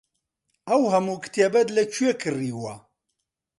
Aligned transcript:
ئەو 0.69 0.81
هەموو 0.93 1.21
کتێبەت 1.25 1.67
لەکوێ 1.77 2.11
کڕیوە؟ 2.21 2.73